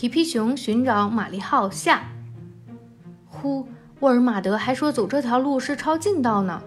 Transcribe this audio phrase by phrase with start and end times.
[0.00, 2.02] 皮皮熊寻找玛丽号下。
[3.26, 3.66] 呼，
[3.98, 6.62] 沃尔玛德还说走这条路是抄近道呢，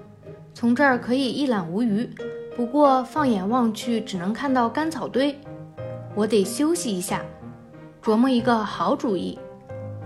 [0.54, 2.09] 从这儿可以一览无余。
[2.57, 5.39] 不过放眼望去，只能看到干草堆。
[6.13, 7.21] 我得休息一下，
[8.04, 9.40] 琢磨一个好主意。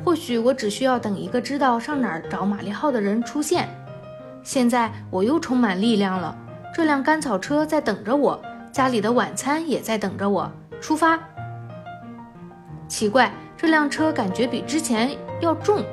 [0.04, 3.68] 或许我只需要等一个知道上哪儿找玛丽号的人出现。
[4.44, 6.38] 现在我又充满力量了。
[6.76, 8.40] 这辆干草车在等着我，
[8.72, 10.52] 家里的晚餐也在等着我。
[10.80, 11.20] 出发。
[12.88, 15.84] 奇怪，这辆车感觉比之前要重。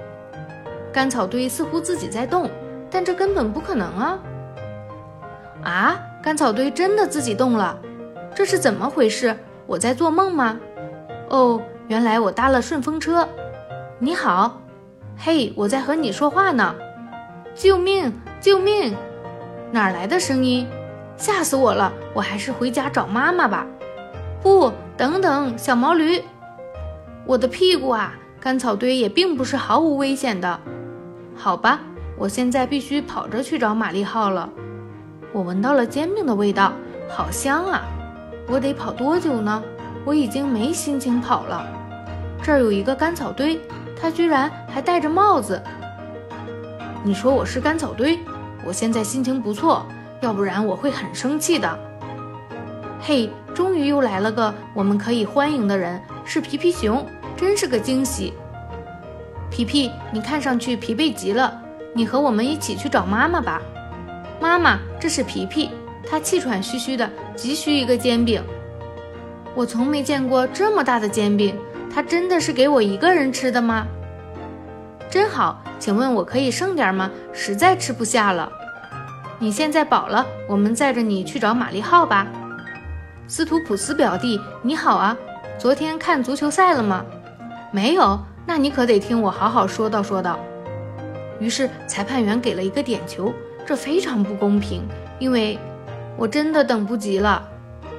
[0.92, 2.50] 干草堆似乎自己在动，
[2.90, 4.18] 但这根本不可能啊！
[5.62, 7.78] 啊，干草堆真的自己动了，
[8.34, 9.36] 这是怎么回事？
[9.66, 10.60] 我在做梦吗？
[11.30, 13.26] 哦，原来我搭了顺风车。
[13.98, 14.60] 你好，
[15.16, 16.74] 嘿，我在和你说话呢。
[17.54, 18.12] 救命！
[18.40, 18.94] 救命！
[19.70, 20.68] 哪来的声音？
[21.16, 21.92] 吓死我了！
[22.12, 23.66] 我还是回家找妈妈吧。
[24.42, 26.22] 不，等等，小毛驴，
[27.26, 28.14] 我的屁股啊！
[28.40, 30.58] 干草堆也并不是毫无危险的。
[31.36, 31.78] 好吧，
[32.18, 34.50] 我现在必须跑着去找玛丽号了。
[35.32, 36.72] 我闻到了煎饼的味道，
[37.08, 37.82] 好香啊！
[38.48, 39.62] 我得跑多久呢？
[40.04, 41.64] 我已经没心情跑了。
[42.42, 43.60] 这儿有一个干草堆，
[43.98, 45.62] 它居然还戴着帽子。
[47.04, 48.18] 你说我是干草堆？
[48.66, 49.86] 我现在心情不错，
[50.20, 51.78] 要不然我会很生气的。
[53.00, 57.06] 嘿，终于又来了个我们可以欢迎的人，是皮皮熊，
[57.36, 58.32] 真是个惊喜。
[59.50, 61.60] 皮皮，你看上去疲惫极了，
[61.92, 63.60] 你和我们一起去找妈妈吧。
[64.40, 65.70] 妈妈，这是皮皮，
[66.08, 68.42] 他气喘吁吁的，急需一个煎饼。
[69.54, 71.54] 我从没见过这么大的煎饼，
[71.92, 73.86] 他真的是给我一个人吃的吗？
[75.10, 77.10] 真好，请问我可以剩点吗？
[77.32, 78.50] 实在吃不下了。
[79.38, 82.26] 你现在饱了，我们载着你去找玛丽号吧。
[83.26, 85.16] 斯图普斯表弟，你好啊，
[85.62, 87.04] 昨天看足球赛了吗？
[87.70, 88.18] 没有。
[88.44, 90.36] 那你可得听我好好说道说道。
[91.38, 93.32] 于是裁判员给了一个点球，
[93.64, 94.82] 这非常不公平，
[95.20, 95.56] 因为
[96.16, 97.40] 我真的等不及了，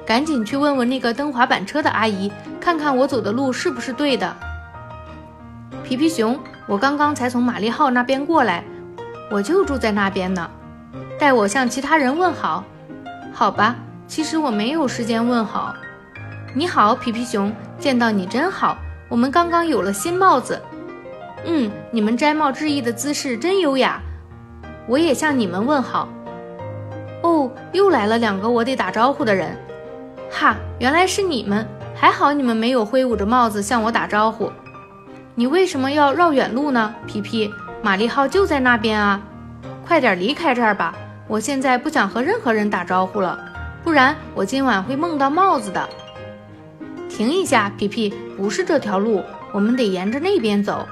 [0.04, 2.30] 赶紧去问问那个蹬滑板车的阿姨，
[2.60, 4.36] 看看我走的路是不是对的。
[5.82, 8.62] 皮皮熊，我刚刚才从玛丽号那边过来，
[9.30, 10.50] 我就住在那边呢，
[11.18, 12.62] 代我向其他人问好。
[13.32, 13.74] 好吧，
[14.06, 15.74] 其实我没有时间问好。
[16.56, 18.78] 你好，皮皮熊，见到你真好。
[19.08, 20.62] 我们刚刚有了新帽子，
[21.44, 24.00] 嗯，你们摘帽致意的姿势真优雅。
[24.86, 26.08] 我也向你们问好。
[27.24, 29.58] 哦，又来了两个我得打招呼的人。
[30.30, 34.48] 哈，原来是你们，还好你们没有挥舞着帽子向我打招呼。
[35.34, 37.52] 你为什么要绕远路呢，皮皮？
[37.82, 39.20] 玛丽号就在那边啊，
[39.84, 40.94] 快点离开这儿吧。
[41.26, 43.36] 我现在不想和任何人打招呼了，
[43.82, 45.88] 不然我今晚会梦到帽子的。
[47.16, 50.84] 停一下，皮皮，不是这条路，我们得沿着那边走。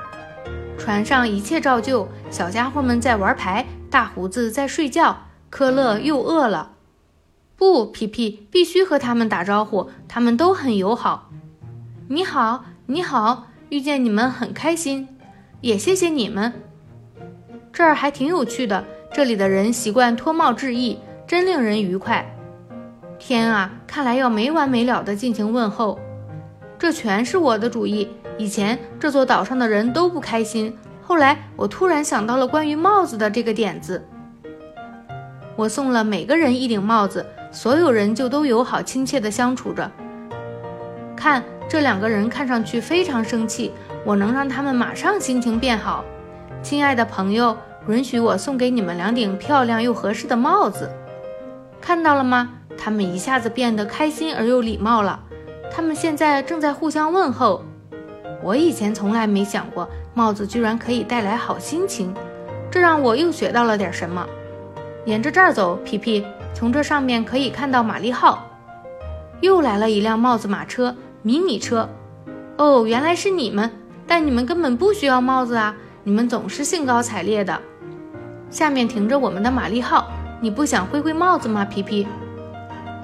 [0.79, 6.77] 船上一切照旧，小家伙们在玩牌，大胡子在睡觉，科勒又饿了。
[7.57, 11.29] 不，皮皮，必须和他们打招呼，他们都很友好。
[12.07, 15.09] 你好，你好，遇见你们很开心，
[15.61, 16.53] 也谢谢你们。
[17.73, 22.25] 这儿还挺有趣的，这里的人习惯脱帽致意，真令人愉快。
[23.19, 25.99] 天啊，看来要没完没了地进行问候。
[26.83, 28.09] 这全是我的主意。
[28.37, 34.05] 以前这座岛上的人都不开心，后来我突然想到了关于帽子的这个点子。
[35.55, 39.89] 我送了每个人一顶帽子，所有人就都友好亲切地相处着。
[41.15, 43.71] 看，这两个人看上去非常生气，
[44.05, 46.05] 我能让他们马上心情变好。
[46.65, 47.57] 亲爱的朋友，
[47.87, 50.91] 允许我送给你们两顶漂亮又合适的帽子。
[51.81, 52.51] 看到了吗？
[52.77, 55.21] 他们一下子变得开心而又礼貌了。
[55.75, 57.65] 他们现在正在互相问候。
[58.43, 62.13] 我以前从来没想过帽子居然可以带来好心情，
[62.71, 64.27] 这让我又学到了点什么。
[65.07, 68.47] 沿着这儿走，皮皮，从这上面可以看到玛丽号。
[69.41, 71.89] 又来了一辆帽子马车，迷你车。
[72.59, 73.71] 哦，原来是你们，
[74.07, 75.75] 但你们根本不需要帽子啊！
[76.05, 77.59] 你们总是兴高采烈的。
[78.51, 80.07] 下面停着我们的玛丽号，
[80.41, 82.07] 你不想挥挥帽子吗，皮皮？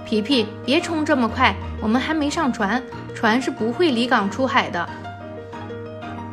[0.09, 2.83] 皮皮，别冲这么快，我们还没上船，
[3.15, 4.89] 船是不会离港出海的。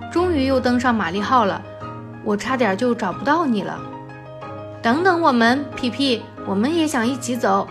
[0.09, 1.61] 终于又登上玛丽号了，
[2.23, 3.77] 我差点就找不到你了。
[4.81, 7.67] 等等我们，皮皮，我们也想一起走。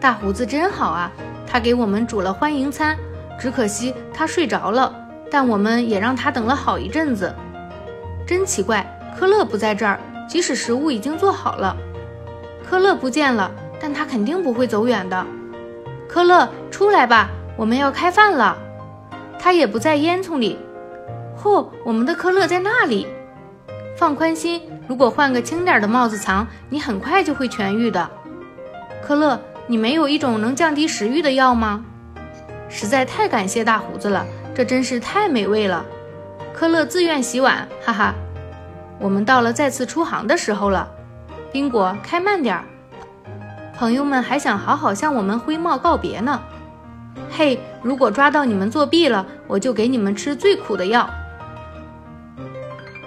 [0.00, 1.12] 大胡子真好啊，
[1.46, 2.96] 他给我们煮了欢迎餐，
[3.38, 4.94] 只可惜他睡着了，
[5.30, 7.34] 但我们也让他等了好一阵子。
[8.26, 11.76] 真奇怪，科勒不在这儿，即使食物已经做好了，
[12.66, 13.50] 科勒不见了。
[13.82, 15.26] 但他肯定不会走远的。
[16.08, 18.56] 科勒，出来吧，我们要开饭了。
[19.40, 20.56] 他也不在烟囱里。
[21.36, 23.08] 嚯，我们的科乐在那里。
[23.96, 28.08] 放宽心，如果换个轻点的帽子藏，你很快就会痊愈的。
[29.02, 31.84] 科乐，你没有一种能降低食欲的药吗？
[32.68, 34.24] 实在太感谢大胡子了，
[34.54, 35.84] 这真是太美味了。
[36.54, 38.14] 科乐自愿洗碗，哈哈。
[39.00, 40.88] 我们到了再次出航的时候了。
[41.50, 42.64] 宾果，开慢点儿。
[43.74, 46.40] 朋友们还想好好向我们灰帽告别呢。
[47.30, 51.08] 嘿，如果抓到你们作弊了，我就给你们吃最苦的药。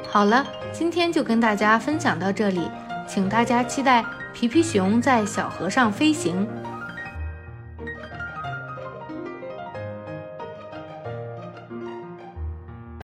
[0.09, 2.69] 好了，今天就跟大家分享到这里，
[3.07, 4.03] 请大家期待
[4.33, 6.47] 皮皮熊在小河上飞行。